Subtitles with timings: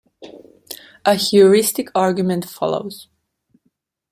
[1.05, 3.07] A heuristic argument follows.